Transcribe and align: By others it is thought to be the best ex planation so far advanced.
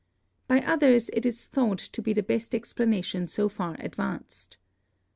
By 0.47 0.61
others 0.61 1.11
it 1.13 1.27
is 1.27 1.45
thought 1.45 1.77
to 1.77 2.01
be 2.01 2.11
the 2.11 2.23
best 2.23 2.55
ex 2.55 2.73
planation 2.73 3.29
so 3.29 3.47
far 3.47 3.75
advanced. 3.79 4.57